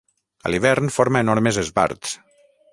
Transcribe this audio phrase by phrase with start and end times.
[0.47, 2.19] A l'hivern forma enormes esbarts.